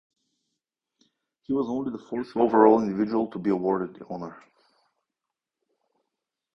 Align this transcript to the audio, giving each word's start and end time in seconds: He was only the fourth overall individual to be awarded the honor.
He 1.43 1.53
was 1.53 1.67
only 1.69 1.91
the 1.91 2.03
fourth 2.03 2.35
overall 2.35 2.81
individual 2.81 3.27
to 3.27 3.37
be 3.37 3.51
awarded 3.51 3.93
the 3.97 4.07
honor. 4.09 4.43